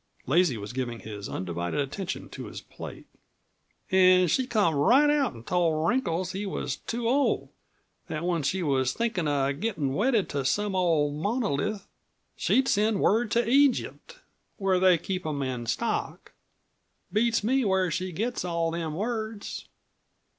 [0.25, 3.05] Lazy was giving his undivided attention to his plate.
[3.91, 7.49] "An' she come right out an' told Wrinkles he was too old;
[8.07, 11.85] that when she was thinkin' of gettin' wedded to some old monolith
[12.35, 14.17] she'd send word to Egypt,
[14.57, 16.31] where they keep 'em in stock.
[17.13, 19.67] Beats me where she gets all them words."